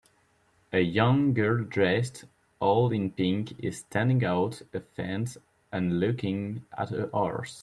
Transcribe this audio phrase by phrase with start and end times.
[0.73, 2.25] A young girl dressed
[2.59, 5.37] all in pink is standing on a fence
[5.71, 7.59] and looking at a horse.